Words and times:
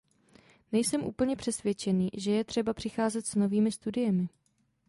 Nejsem 0.71 1.03
úplně 1.03 1.35
přesvědčený, 1.35 2.09
že 2.13 2.31
je 2.31 2.43
třeba 2.43 2.73
přicházet 2.73 3.25
s 3.27 3.35
novými 3.35 3.71
studiemi. 3.71 4.27